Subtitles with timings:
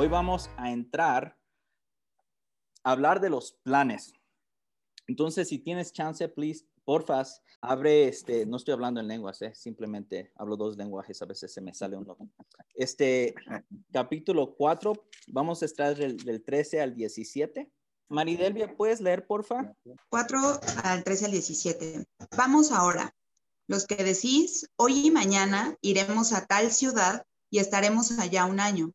[0.00, 1.36] Hoy vamos a entrar
[2.84, 4.14] a hablar de los planes.
[5.06, 9.54] Entonces, si tienes chance, please, porfas, abre este, no estoy hablando en lenguas, ¿eh?
[9.54, 12.16] simplemente hablo dos lenguajes, a veces se me sale uno.
[12.74, 13.34] Este
[13.92, 14.94] capítulo 4,
[15.26, 17.70] vamos a estar del, del 13 al 17.
[18.08, 19.70] Maridelvia, ¿puedes leer, porfa?
[20.08, 22.06] 4 al 13 al 17.
[22.38, 23.14] Vamos ahora.
[23.66, 28.94] Los que decís, hoy y mañana iremos a tal ciudad y estaremos allá un año,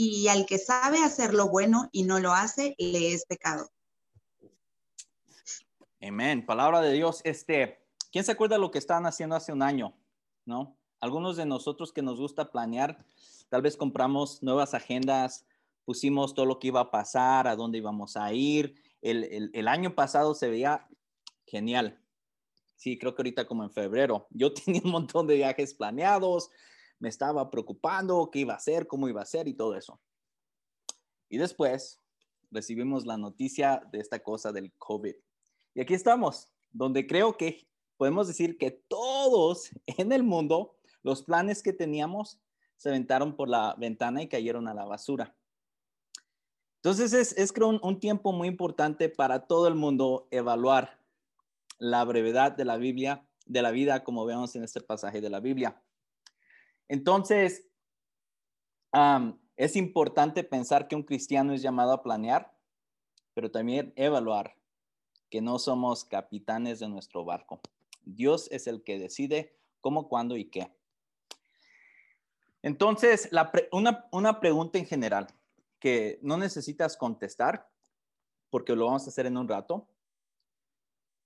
[0.00, 3.68] Y al que sabe hacer lo bueno y no lo hace, le es pecado.
[6.00, 6.46] Amén.
[6.46, 7.20] Palabra de Dios.
[7.24, 9.98] Este, ¿quién se acuerda lo que estaban haciendo hace un año?
[10.44, 10.78] ¿No?
[11.00, 13.04] Algunos de nosotros que nos gusta planear,
[13.48, 15.44] tal vez compramos nuevas agendas,
[15.84, 20.32] pusimos todo lo que iba a pasar, a dónde íbamos a ir, el, año pasado
[20.36, 20.86] se veía
[21.44, 22.00] genial.
[22.76, 24.28] Sí, creo que ahorita como en febrero.
[24.30, 26.50] Yo tenía un montón de viajes planeados,
[26.98, 30.00] me estaba preocupando qué iba a hacer, cómo iba a ser y todo eso.
[31.28, 32.00] Y después
[32.50, 35.14] recibimos la noticia de esta cosa del COVID.
[35.74, 41.62] Y aquí estamos, donde creo que podemos decir que todos en el mundo, los planes
[41.62, 42.40] que teníamos
[42.76, 45.36] se aventaron por la ventana y cayeron a la basura.
[46.76, 51.00] Entonces es, es creo un, tiempo muy importante para todo el mundo evaluar
[51.78, 55.40] la brevedad de la Biblia, de la vida, como vemos en este pasaje de la
[55.40, 55.82] Biblia.
[56.88, 57.66] Entonces,
[59.56, 62.56] es importante pensar que un cristiano es llamado a planear,
[63.34, 64.56] pero también evaluar
[65.30, 67.60] que no somos capitanes de nuestro barco.
[68.02, 70.72] Dios es el que decide cómo, cuándo y qué.
[72.62, 73.28] Entonces,
[73.70, 75.26] una, una pregunta en general
[75.78, 77.70] que no necesitas contestar,
[78.50, 79.86] porque lo vamos a hacer en un rato.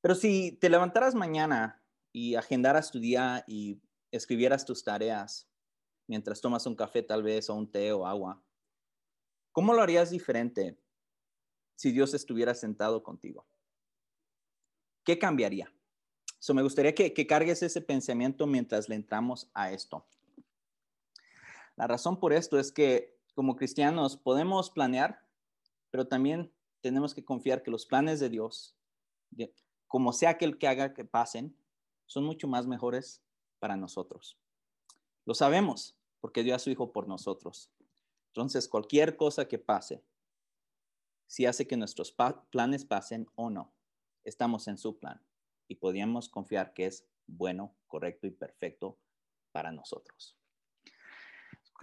[0.01, 3.81] Pero si te levantaras mañana y agendaras tu día y
[4.11, 5.52] escribieras tus tareas
[6.07, 8.43] mientras tomas un café tal vez o un té o agua,
[9.53, 10.79] ¿cómo lo harías diferente
[11.75, 13.47] si Dios estuviera sentado contigo?
[15.05, 15.73] ¿Qué cambiaría?
[16.39, 20.05] So, me gustaría que, cargues ese pensamiento mientras le entramos a esto.
[21.77, 25.25] La razón por esto es que como cristianos podemos planear,
[25.91, 28.77] pero también tenemos que confiar que los planes de Dios,
[29.87, 31.57] como sea que el que haga que pasen,
[32.07, 33.23] son mucho más mejores
[33.61, 34.37] para nosotros.
[35.25, 37.71] Lo sabemos porque dio a su Hijo por nosotros.
[38.29, 40.05] Entonces, cualquier cosa que pase,
[41.27, 42.15] si hace que nuestros
[42.51, 43.73] planes pasen o no,
[44.25, 45.23] estamos en su plan
[45.69, 48.99] y podríamos confiar que es bueno, correcto y perfecto
[49.53, 50.37] para nosotros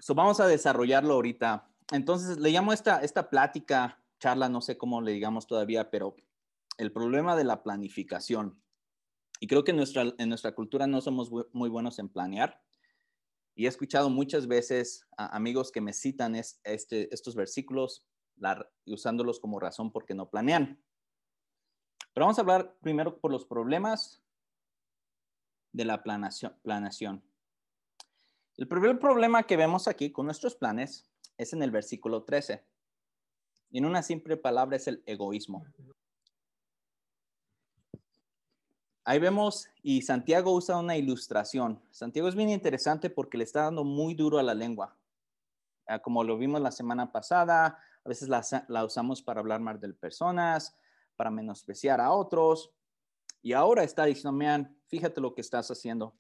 [0.10, 1.70] vamos a desarrollarlo ahorita.
[1.92, 6.16] Entonces, le llamo esta, esta plática, charla, no sé cómo le digamos todavía, pero
[6.78, 8.62] el problema de la planificación.
[9.40, 12.62] Y creo que nuestra, en nuestra cultura no somos muy buenos en planear.
[13.60, 18.06] Y he escuchado muchas veces a amigos que me citan este, estos versículos
[18.86, 20.82] usándolos como razón porque no planean.
[22.14, 24.24] Pero vamos a hablar primero por los problemas
[25.74, 27.22] de la planeación.
[28.56, 32.64] El primer problema que vemos aquí con nuestros planes es en el versículo 13.
[33.72, 35.66] Y en una simple palabra es el egoísmo.
[39.10, 41.82] Ahí vemos, y Santiago usa una ilustración.
[41.90, 44.96] Santiago es bien interesante porque le está dando muy duro a la lengua.
[45.88, 49.92] Ah, como lo vimos la semana pasada, a veces la, usamos para hablar mal de
[49.96, 50.78] personas,
[51.16, 52.72] para menospreciar a otros.
[53.42, 56.14] Y ahora está diciendo, man, fíjate lo que estás haciendo.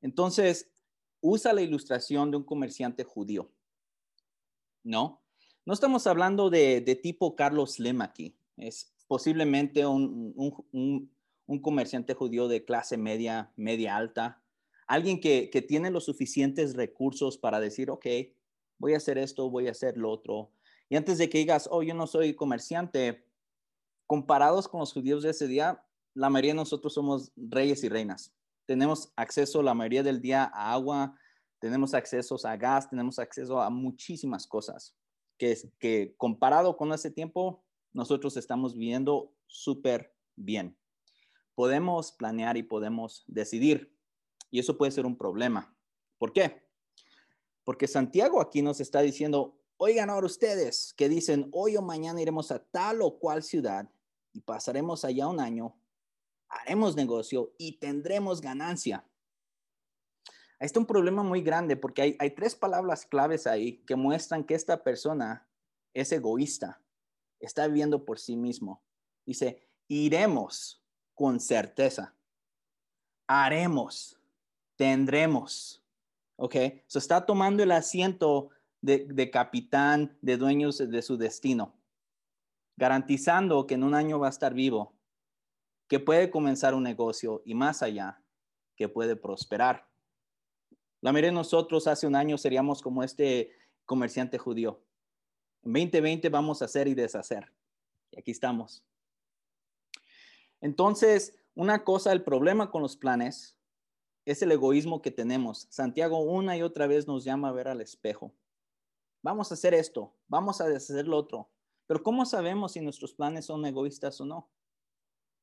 [0.00, 0.70] Entonces,
[1.20, 3.50] usa la ilustración de un comerciante judío.
[4.84, 5.20] ¿No?
[5.64, 8.38] No estamos hablando de, tipo Carlos Slim aquí.
[8.56, 11.10] Es posiblemente un,
[11.62, 14.42] comerciante judío de clase media, media alta.
[14.86, 18.06] Alguien que, que tiene los suficientes recursos para decir, ok,
[18.78, 20.50] voy a hacer esto, voy a hacer lo otro.
[20.88, 23.24] Y antes de que digas, oh, yo no soy comerciante,
[24.06, 25.82] comparados con los judíos de ese día,
[26.14, 28.32] la mayoría de nosotros somos reyes y reinas
[28.66, 31.16] tenemos acceso la mayoría del día a agua,
[31.58, 34.94] tenemos acceso a gas, tenemos acceso a muchísimas cosas
[35.38, 40.76] que, que comparado con ese tiempo, nosotros estamos viviendo súper bien.
[41.56, 43.92] Podemos planear y podemos decidir.
[44.52, 45.76] Y eso puede ser un problema.
[46.18, 46.62] ¿Por qué?
[47.64, 52.50] Porque Santiago aquí nos está diciendo, Oigan ahora ustedes que dicen, hoy o mañana iremos
[52.50, 53.90] a tal o cual ciudad
[54.32, 55.76] y pasaremos allá un año,
[56.48, 59.06] haremos negocio y tendremos ganancia.
[60.58, 64.44] Este es un problema muy grande porque hay, hay tres palabras claves ahí que muestran
[64.44, 65.46] que esta persona
[65.92, 66.82] es egoísta,
[67.38, 68.82] está viviendo por sí mismo.
[69.26, 70.85] Dice, iremos
[71.16, 72.14] con certeza,
[73.26, 74.20] haremos,
[74.76, 75.82] tendremos.
[76.36, 76.54] ¿Ok?
[76.86, 78.50] Se está tomando el asiento
[78.82, 81.74] de, de, capitán, de dueños de su destino,
[82.76, 84.92] garantizando que en un año va a estar vivo,
[85.88, 88.22] que puede comenzar un negocio y más allá,
[88.76, 89.88] que puede prosperar.
[91.00, 93.52] La mayoría nosotros hace un año seríamos como este
[93.86, 94.82] comerciante judío.
[95.62, 97.50] En 2020 vamos a hacer y deshacer.
[98.10, 98.84] Y aquí estamos.
[100.60, 103.56] Entonces, una cosa, el problema con los planes
[104.24, 105.66] es el egoísmo que tenemos.
[105.70, 108.34] Santiago una y otra vez nos llama a ver al espejo.
[109.22, 111.50] Vamos a hacer esto, vamos a deshacer lo otro.
[111.86, 114.50] Pero ¿cómo sabemos si nuestros planes son egoístas o no?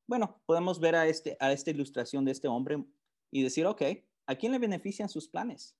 [0.06, 2.84] Bueno, podemos ver a, este, a esta ilustración de este hombre
[3.30, 3.82] y decir, ok,
[4.26, 5.76] ¿A quién le benefician sus planes?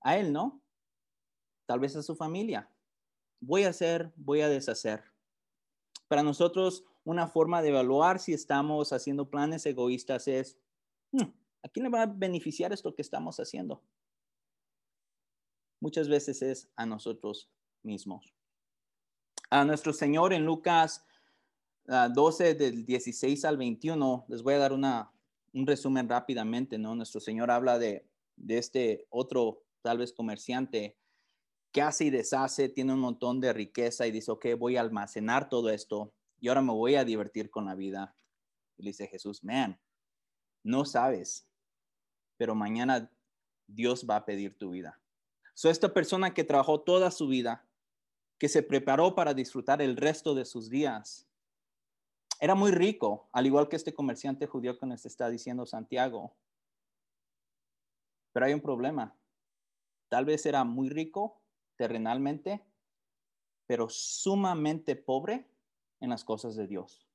[0.00, 0.62] A él, ¿no?
[1.66, 2.70] Tal vez a su familia.
[3.40, 5.02] Voy a hacer, voy a deshacer.
[6.08, 10.58] Para nosotros, una forma de evaluar si estamos haciendo planes egoístas es,
[11.12, 11.22] hmm,
[11.62, 13.80] ¿a quién le va a beneficiar esto que estamos haciendo?
[15.80, 17.48] Muchas veces es a nosotros
[17.84, 18.34] mismos.
[19.50, 21.06] A nuestro Señor en Lucas
[21.86, 25.12] 12 ah, del 16 al 21, les voy a dar una,
[25.52, 26.96] un resumen rápidamente, ¿no?
[26.96, 28.04] Nuestro Señor habla de,
[28.34, 30.98] de este otro, tal vez comerciante,
[31.70, 35.48] que hace y deshace, tiene un montón de riqueza y dice, ok, voy a almacenar
[35.48, 36.12] todo esto
[36.46, 38.14] y ahora me voy a divertir con la vida.
[38.76, 39.80] Y le dice Jesús, man,
[40.62, 41.50] no sabes,
[42.36, 43.10] pero mañana
[43.66, 45.02] Dios va a pedir tu vida.
[45.54, 47.68] So, esta persona que trabajó toda su vida,
[48.38, 51.26] que se preparó para disfrutar el resto de sus días,
[52.38, 56.36] era muy rico, al igual que este comerciante judío que nos está diciendo Santiago.
[58.32, 59.18] Pero hay un problema.
[60.08, 61.42] Tal vez era muy rico
[61.74, 62.64] terrenalmente,
[63.66, 65.50] pero sumamente pobre
[66.00, 67.06] en las cosas de Dios.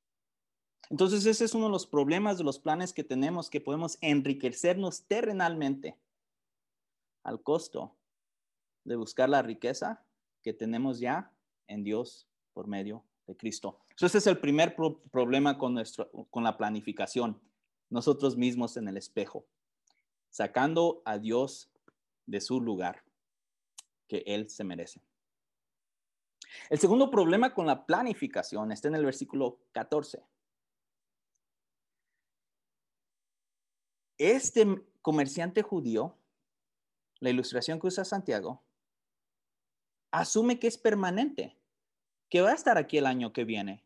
[0.90, 5.04] Entonces ese es uno de los problemas de los planes que tenemos, que podemos enriquecernos
[5.04, 5.96] terrenalmente
[7.22, 7.94] al costo
[8.84, 10.04] de buscar la riqueza
[10.42, 11.32] que tenemos ya
[11.68, 13.78] en Dios por medio de Cristo.
[13.98, 14.76] Ese es el primer
[15.10, 17.40] problema con, nuestro, con la planificación,
[17.88, 19.46] nosotros mismos en el espejo,
[20.28, 21.70] sacando a Dios
[22.26, 23.04] de su lugar
[24.08, 25.00] que Él se merece.
[26.70, 30.24] El segundo problema con la planificación está en el versículo 14.
[34.18, 34.66] Este
[35.00, 36.16] comerciante judío,
[37.20, 38.62] la ilustración que usa Santiago,
[40.10, 41.58] asume que es permanente
[42.28, 43.84] que va a estar aquí el año que viene.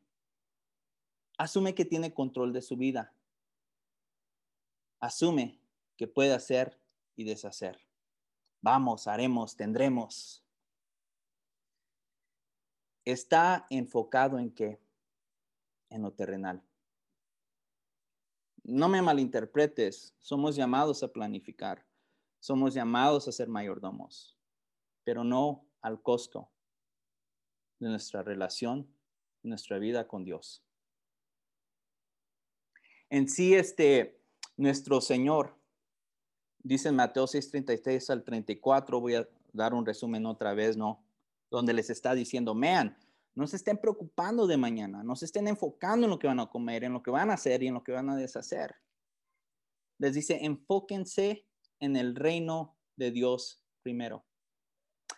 [1.39, 3.13] Asume que tiene control de su vida.
[5.01, 5.59] Asume
[5.97, 6.79] que puede hacer
[7.17, 7.81] y deshacer.
[8.61, 10.46] Vamos, haremos, tendremos.
[13.07, 14.81] Está enfocado en qué?
[15.91, 16.61] En lo terrenal.
[18.65, 21.87] No me malinterpretes, somos llamados a planificar,
[22.41, 24.37] somos llamados a ser mayordomos,
[25.05, 26.51] pero no al costo
[27.79, 28.93] de nuestra relación,
[29.45, 30.65] nuestra vida con Dios.
[33.09, 34.21] En sí, este,
[34.57, 35.57] nuestro Señor,
[36.59, 41.06] dice en Mateo 6:33 al 34, voy a dar un resumen otra vez, ¿no?
[41.51, 42.97] Donde les está diciendo, vean,
[43.35, 46.47] no se estén preocupando de mañana, no se estén enfocando en lo que van a
[46.47, 48.75] comer, en lo que van a hacer y en lo que van a deshacer.
[49.99, 51.47] Les dice, enfóquense
[51.81, 54.25] en el reino de Dios primero.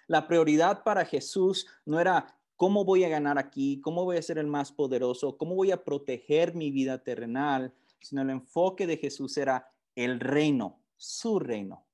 [0.07, 3.81] La prioridad para Jesús no era ¿Cómo voy a ganar aquí?
[3.83, 5.39] ¿Cómo voy a ser el más poderoso?
[5.39, 7.73] ¿Cómo voy a proteger mi vida terrenal?
[8.01, 11.87] Sino el enfoque de Jesús era el reino, su reino.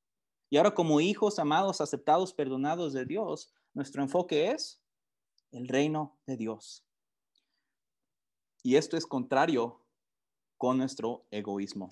[0.49, 4.81] Y ahora como hijos amados, aceptados, perdonados de Dios, nuestro enfoque es
[5.51, 6.85] el reino de Dios.
[8.63, 9.81] Y esto es contrario
[10.57, 11.91] con nuestro egoísmo.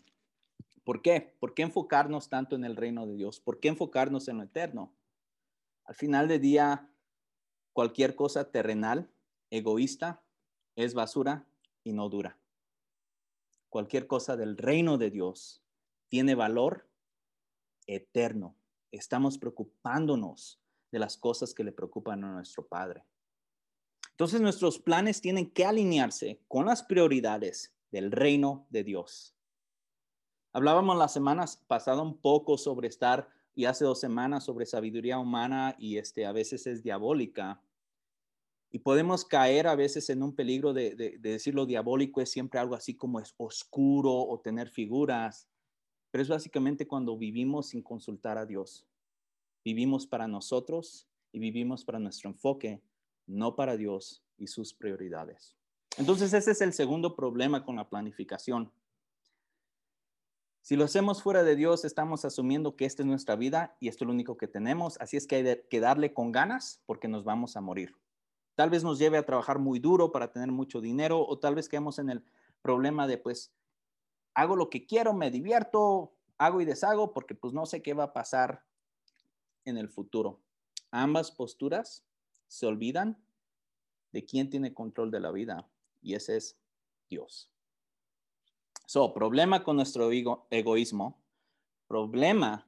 [0.85, 1.37] ¿Por qué?
[1.39, 3.39] ¿Por qué enfocarnos tanto en el reino de Dios?
[3.41, 4.95] ¿Por qué enfocarnos en lo eterno?
[5.85, 6.89] Al final del día,
[7.73, 9.11] Cualquier cosa terrenal,
[9.49, 10.23] egoísta,
[10.77, 11.49] es basura
[11.83, 12.39] y no dura.
[13.71, 15.63] Cualquier cosa del reino de Dios
[16.09, 16.87] tiene valor
[17.87, 18.55] eterno.
[18.91, 20.62] Estamos preocupándonos
[20.93, 23.05] de las cosas que le preocupan a nuestro Padre.
[24.11, 29.35] Entonces nuestros planes tienen que alinearse con las prioridades del reino de Dios.
[30.53, 35.75] Hablábamos las semanas pasadas un poco sobre estar y hace dos semanas sobre sabiduría humana
[35.79, 37.63] y este, a veces es diabólica.
[38.71, 42.61] Y podemos caer a veces en un peligro de, de, decir lo diabólico es siempre
[42.61, 45.49] algo así como es oscuro o tener figuras,
[46.11, 48.87] pero es básicamente cuando vivimos sin consultar a Dios.
[49.65, 52.83] Vivimos para nosotros y vivimos para nuestro enfoque,
[53.27, 55.57] no para Dios y sus prioridades.
[55.99, 58.73] Entonces ese es el segundo problema con la planificación.
[60.63, 64.05] Si lo hacemos fuera de Dios, estamos asumiendo que esta es nuestra vida y esto
[64.05, 67.25] es lo único que tenemos, así es que hay que darle con ganas porque nos
[67.25, 67.97] vamos a morir.
[68.55, 71.69] Tal vez nos lleve a trabajar muy duro para tener mucho dinero o tal vez
[71.69, 72.25] quedemos en el
[72.63, 73.53] problema de pues
[74.35, 78.05] hago lo que quiero, me divierto, hago y deshago porque pues no sé qué va
[78.05, 78.65] a pasar
[79.65, 80.41] en el futuro.
[80.91, 82.05] Ambas posturas
[82.49, 83.19] se olvidan
[84.13, 85.69] de quién tiene control de la vida
[86.03, 86.59] y ese es
[87.09, 87.51] Dios.
[88.87, 91.19] So, problema con nuestro egoísmo,
[91.89, 92.67] problema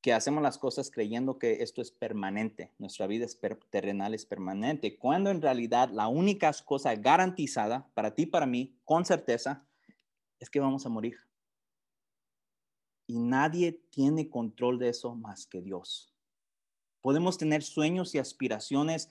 [0.00, 4.96] que hacemos las cosas creyendo que esto es permanente, nuestra vida es terrenal, es permanente,
[4.96, 9.66] cuando en realidad la única cosa garantizada para ti, para mí, con certeza,
[10.38, 11.25] es que vamos a morir.
[13.06, 16.12] Y nadie tiene control de eso más que Dios.
[17.00, 19.10] Podemos tener sueños y aspiraciones.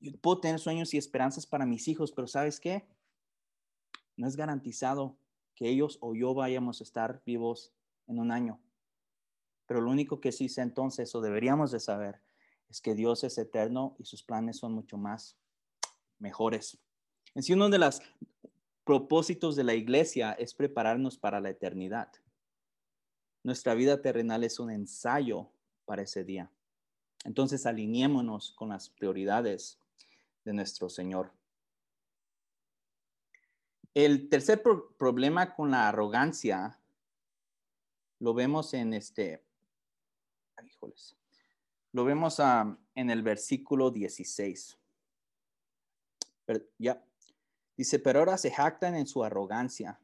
[0.00, 2.86] Yo puedo tener sueños y esperanzas para mis hijos, pero ¿sabes qué?
[4.16, 5.16] No es garantizado
[5.54, 7.72] que ellos o yo vayamos a estar vivos
[8.06, 8.60] en un año.
[9.66, 12.20] Pero lo único que sí sé entonces, o deberíamos de saber,
[12.68, 15.36] es que Dios es eterno y sus planes son mucho más
[16.18, 16.78] mejores.
[17.34, 18.00] En sí, uno de los
[18.84, 22.08] propósitos de la iglesia es prepararnos para la eternidad.
[23.44, 25.48] Nuestra vida terrenal es un ensayo
[25.84, 26.50] para ese día.
[27.24, 29.78] Entonces, alineémonos con las prioridades
[30.44, 31.30] de nuestro Señor.
[33.92, 34.62] El tercer
[34.98, 36.80] problema con la arrogancia
[38.18, 39.44] lo vemos en este,
[41.92, 42.40] lo vemos
[42.94, 44.78] en el versículo 16.
[46.78, 47.04] ya,
[47.76, 50.00] dice, pero ahora se jactan en su arrogancia.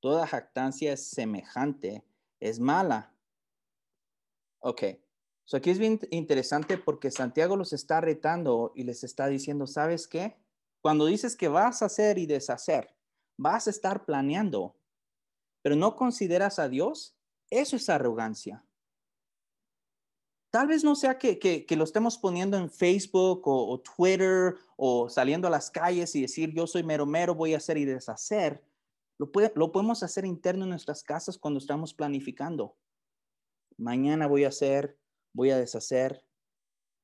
[0.00, 2.02] Toda jactancia es semejante,
[2.44, 3.10] es mala.
[4.60, 4.82] Ok,
[5.46, 10.06] so aquí es bien interesante porque Santiago los está retando y les está diciendo, ¿sabes
[10.06, 10.36] qué?
[10.82, 12.94] Cuando dices que vas a hacer y deshacer,
[13.38, 14.76] vas a estar planeando,
[15.62, 17.16] pero no consideras a Dios,
[17.48, 18.62] eso es arrogancia.
[20.50, 25.50] Tal vez no sea que, lo estemos poniendo en Facebook o, Twitter o saliendo a
[25.50, 28.62] las calles y decir yo soy mero mero, voy a hacer y deshacer.
[29.18, 32.76] Lo, podemos hacer interno en nuestras casas cuando estamos planificando.
[33.76, 34.98] Mañana voy a hacer,
[35.32, 36.26] voy a deshacer.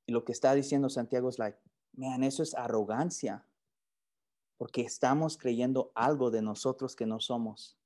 [0.06, 1.58] Y lo que está diciendo Santiago es like,
[1.92, 3.46] man, eso es arrogancia
[4.60, 7.78] porque estamos creyendo algo de nosotros que no somos.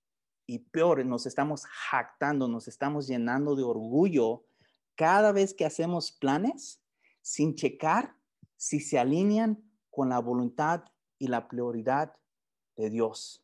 [0.44, 4.44] Y peor, nos estamos jactando, nos estamos llenando de orgullo
[4.96, 6.82] cada vez que hacemos planes
[7.22, 8.16] sin checar
[8.56, 10.82] si se alinean con la voluntad
[11.16, 12.16] y la prioridad
[12.74, 13.43] de Dios.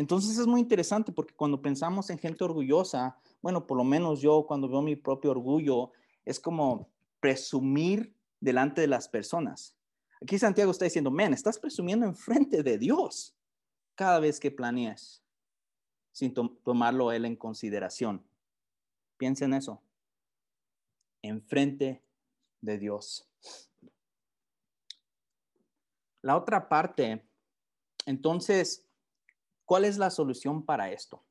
[0.00, 4.46] Entonces es muy interesante porque cuando pensamos en gente orgullosa, bueno, por lo menos yo
[4.46, 5.92] cuando veo mi propio orgullo,
[6.24, 6.88] es como
[7.20, 9.76] presumir delante de las personas.
[10.22, 13.36] Aquí Santiago está diciendo, men, estás presumiendo en frente de Dios
[13.94, 15.22] cada vez que planeas
[16.12, 18.24] sin tomarlo él en consideración.
[19.18, 19.82] Piensa en eso.
[21.20, 22.02] En frente
[22.62, 23.28] de Dios.
[26.22, 27.22] La otra parte,
[28.06, 28.86] entonces,
[29.70, 31.22] ¿cuál es la solución para esto?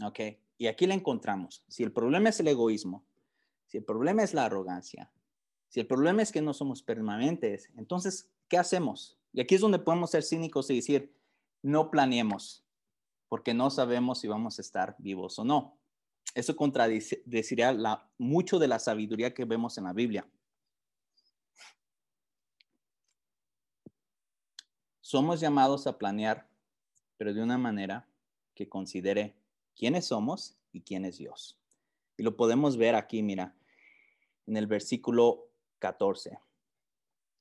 [0.00, 0.20] Ok,
[0.58, 1.64] y aquí la encontramos.
[1.66, 3.04] Si el problema es el egoísmo,
[3.66, 5.10] si el problema es la arrogancia,
[5.68, 9.18] si el problema es que no somos permanentes, entonces, ¿qué hacemos?
[9.32, 11.12] Y aquí es donde podemos ser cínicos y decir,
[11.62, 12.64] no planeemos,
[13.28, 15.76] porque no sabemos si vamos a estar vivos o no.
[16.32, 17.76] Eso contradeciría
[18.18, 20.28] mucho de la sabiduría que vemos en la Biblia.
[25.00, 26.53] Somos llamados a planear,
[27.16, 28.08] pero de una manera
[28.54, 29.34] que considere
[29.76, 31.58] quiénes somos y quién es Dios.
[32.16, 33.54] Y lo podemos ver aquí, mira,
[34.46, 36.38] en el versículo 14,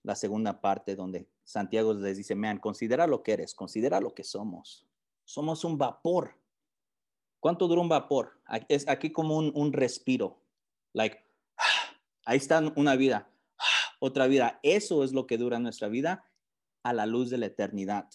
[0.03, 4.23] la segunda parte donde Santiago les dice, man, considera lo que eres, considera lo que
[4.23, 4.85] somos.
[5.25, 6.35] Somos un vapor.
[7.39, 8.39] ¿Cuánto dura un vapor?
[8.69, 10.41] Es aquí como un, respiro.
[10.93, 11.23] Like,
[12.25, 13.29] ahí está una vida,
[13.99, 14.59] otra vida.
[14.63, 16.25] Eso es lo que dura nuestra vida
[16.83, 18.09] a la luz de la eternidad.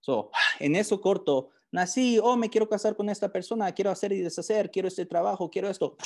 [0.00, 0.30] So,
[0.60, 4.70] en eso corto, nací, oh, me quiero casar con esta persona, quiero hacer y deshacer,
[4.70, 5.96] quiero este trabajo, quiero esto.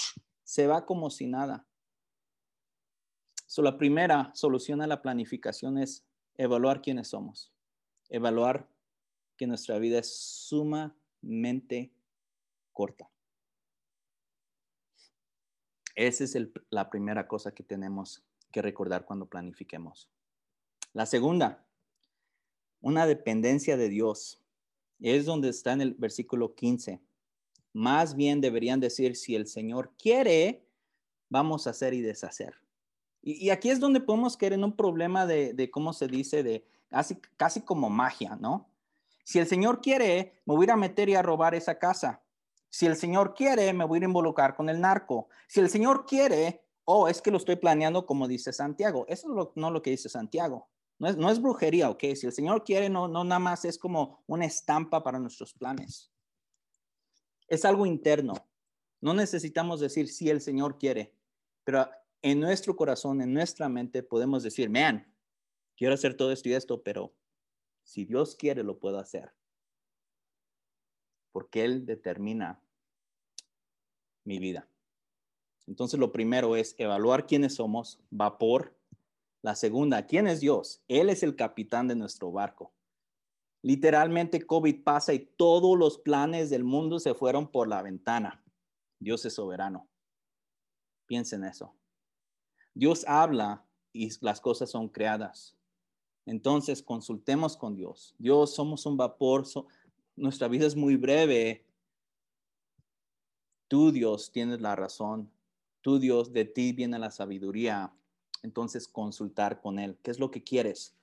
[0.45, 1.67] Se va como si nada.
[3.47, 6.07] So, la primera solución a la planificación es
[6.37, 7.53] evaluar quiénes somos,
[8.09, 8.69] evaluar
[9.37, 11.93] que nuestra vida es sumamente
[12.73, 13.11] corta.
[15.95, 16.37] Esa es
[16.71, 20.11] la primera cosa que tenemos que recordar cuando planifiquemos.
[20.93, 21.67] La segunda,
[22.81, 24.44] una dependencia de Dios.
[25.05, 26.99] Es donde está en el versículo 15.
[27.75, 30.67] Más bien deberían decir, si el Señor quiere,
[31.29, 32.55] vamos a hacer y deshacer.
[33.21, 37.17] Y, aquí es donde podemos caer en un problema de, cómo se dice, de casi,
[37.37, 38.71] casi como magia, ¿no?
[39.25, 42.23] Si el Señor quiere, me voy a meter y a robar esa casa.
[42.71, 45.29] Si el Señor quiere, me voy a involucrar con el narco.
[45.49, 49.05] Si el Señor quiere, oh, es que lo estoy planeando como dice Santiago.
[49.07, 50.67] Eso es no lo que dice Santiago.
[50.99, 52.05] No es, no es brujería, ¿ok?
[52.15, 56.13] Si el Señor quiere, no, no nada más es como una estampa para nuestros planes.
[57.49, 58.35] Es algo interno.
[59.01, 61.15] No necesitamos decir si el Señor quiere,
[61.65, 61.89] pero
[62.23, 65.07] en nuestro corazón, en nuestra mente, podemos decir, man,
[65.77, 67.15] quiero hacer todo esto y esto, pero
[67.83, 69.35] si Dios quiere, lo puedo hacer.
[71.33, 72.63] Porque Él determina
[74.25, 74.69] mi vida.
[75.67, 78.75] Entonces, lo primero es evaluar quiénes somos, vapor.
[79.45, 80.83] La segunda, ¿quién es Dios?
[80.89, 82.73] Él es el capitán de nuestro barco.
[83.61, 88.43] Literalmente, COVID pasa y todos los planes del mundo se fueron por la ventana.
[88.99, 89.87] Dios es soberano.
[91.05, 91.75] Piensen eso.
[92.73, 95.55] Dios habla y las cosas son creadas.
[96.25, 98.15] Entonces, consultemos con Dios.
[98.17, 99.45] Dios, somos un vapor,
[100.17, 101.67] nuestra vida es muy breve,
[103.69, 105.31] Tú, Dios, tienes la razón.
[105.83, 107.93] Tú, Dios, de ti viene la sabiduría.
[108.45, 109.99] Entonces, consultar con Él.
[110.05, 110.95] ¿Qué es lo que quieres?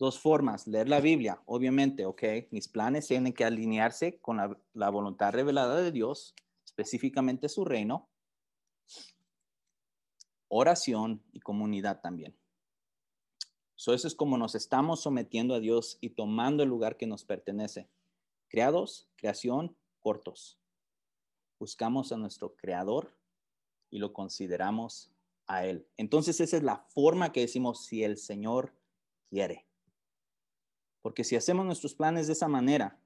[0.00, 0.66] Dos formas.
[0.66, 2.24] Leer la Biblia, obviamente, ¿ok?
[2.50, 4.38] Mis planes tienen que alinearse con
[4.74, 8.08] la, voluntad revelada de Dios, específicamente su reino.
[10.48, 12.34] Oración y comunidad también.
[13.76, 17.88] eso es como nos estamos sometiendo a Dios y tomando el lugar que nos pertenece.
[18.48, 20.58] Creados, creación, cortos
[21.62, 23.16] buscamos a nuestro creador
[23.88, 25.12] y lo consideramos
[25.60, 25.86] él.
[25.96, 28.74] Entonces esa es la forma que decimos si el Señor
[29.28, 29.66] quiere.
[31.02, 32.98] Porque si hacemos nuestros planes de esa manera,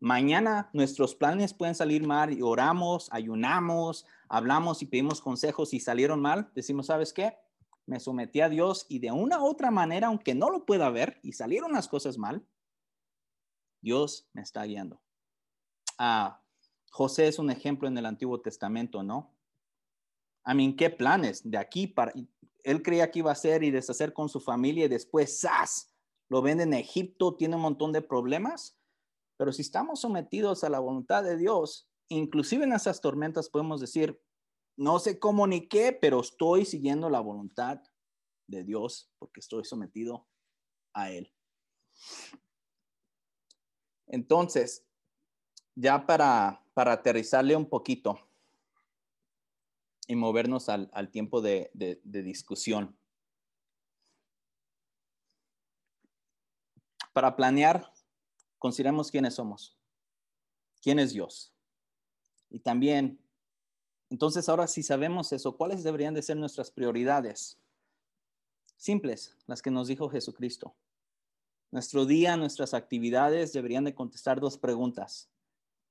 [0.00, 6.20] mañana nuestros planes pueden salir mal y oramos, ayunamos, hablamos y pedimos consejos y salieron
[6.20, 6.50] mal.
[6.54, 7.36] Decimos, ¿sabes qué?
[7.86, 11.32] Me sometí a Dios y de una otra manera, aunque no lo pueda ver y
[11.32, 12.46] salieron las cosas mal,
[13.80, 15.02] Dios me está guiando.
[15.98, 16.40] Ah,
[16.90, 19.34] José es un ejemplo en el Antiguo Testamento, ¿no?
[20.44, 21.48] A mí, ¿qué planes?
[21.48, 22.12] De aquí para...
[22.64, 25.92] Él creía que iba a hacer y deshacer con su familia y después, ¡zas!
[26.28, 28.78] Lo ven en Egipto, tiene un montón de problemas.
[29.36, 34.20] Pero si estamos sometidos a la voluntad de Dios, inclusive en esas tormentas podemos decir,
[34.76, 37.80] no sé cómo ni qué, pero estoy siguiendo la voluntad
[38.46, 40.28] de Dios porque estoy sometido
[40.94, 41.32] a Él.
[44.06, 44.86] Entonces,
[45.74, 48.18] ya para, para aterrizarle un poquito
[50.06, 52.96] y movernos al, tiempo de, de discusión.
[57.12, 57.92] Para planear,
[58.58, 59.76] consideremos quiénes somos,
[60.80, 61.54] quién es Dios.
[62.50, 63.18] Y también,
[64.10, 67.58] entonces ahora si sabemos eso, ¿cuáles deberían de ser nuestras prioridades?
[68.76, 70.74] Simples, las que nos dijo Jesucristo.
[71.70, 75.30] Nuestro día, nuestras actividades deberían de contestar dos preguntas.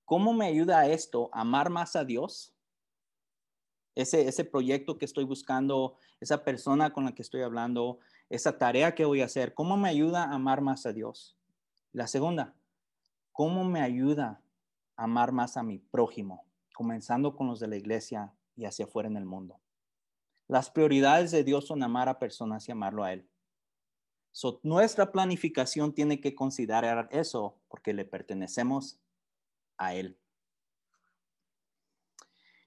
[0.06, 2.54] ¿Cómo me ayuda esto a amar más a Dios?
[3.96, 8.00] Ese, ese proyecto que estoy buscando, esa persona con la que estoy hablando,
[8.30, 11.38] esa tarea que voy a hacer, ¿cómo me ayuda a amar más a Dios?
[11.92, 12.56] La segunda,
[13.34, 14.42] ¿cómo me ayuda
[14.96, 19.10] a amar más a mi prójimo, comenzando con los de la iglesia y hacia afuera
[19.10, 19.60] en el mundo?
[20.48, 23.28] Las prioridades de Dios son amar a personas y amarlo a Él.
[24.64, 29.00] nuestra planificación tiene que considerar eso porque le pertenecemos
[29.78, 30.21] a Él.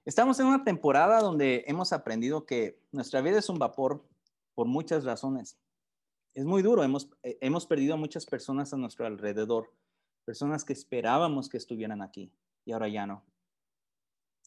[0.05, 4.05] Estamos en una temporada donde hemos aprendido que nuestra vida es un vapor
[4.53, 5.57] por muchas razones.
[6.35, 9.73] Es muy duro, hemos, eh, hemos perdido a muchas personas a nuestro alrededor,
[10.23, 12.31] personas que esperábamos que estuvieran aquí
[12.65, 13.23] y ahora ya no.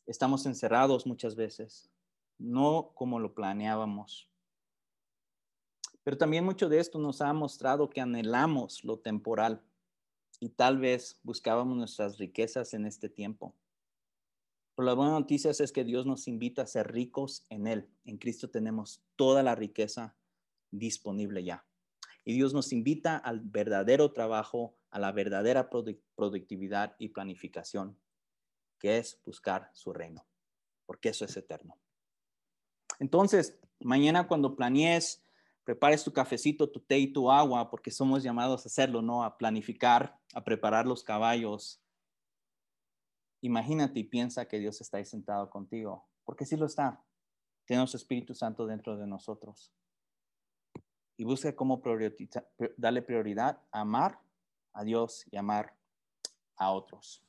[0.07, 1.91] Estamos encerrados muchas veces,
[2.39, 4.31] no como lo planeábamos.
[6.05, 9.61] Pero también mucho de esto nos ha mostrado que anhelamos lo temporal
[10.39, 13.57] y tal vez buscábamos nuestras riquezas en este tiempo.
[14.79, 17.91] Pero la buena noticia es que Dios nos invita a ser ricos en Él.
[18.05, 20.15] En Cristo tenemos toda la riqueza
[20.71, 21.67] disponible ya.
[22.25, 25.69] Y Dios nos invita al verdadero trabajo, a la verdadera
[26.15, 27.99] productividad y planificación,
[28.79, 30.25] que es buscar su reino,
[30.87, 31.77] porque eso es eterno.
[33.01, 35.25] Entonces, mañana cuando planees
[35.65, 39.25] prepares tu cafecito, tu té y tu agua, porque somos llamados a hacerlo, ¿no?
[39.25, 41.83] A planificar, a preparar los caballos.
[43.41, 47.05] Imagínate y piensa que Dios está ahí sentado contigo, porque sí lo está.
[47.67, 49.73] tenemos Espíritu Santo dentro de nosotros.
[51.17, 51.83] Y busca cómo
[52.77, 54.21] darle prioridad a amar
[54.73, 55.77] a Dios y amar
[56.57, 57.25] a otros.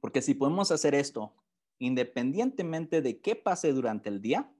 [0.00, 1.34] Porque si podemos hacer esto,
[1.78, 4.52] independientemente de qué pase durante el día,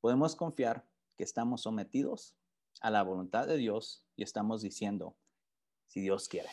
[0.00, 2.36] podemos confiar que estamos sometidos
[2.80, 5.16] a la voluntad de Dios y estamos diciendo,
[5.86, 6.48] si Dios quiere.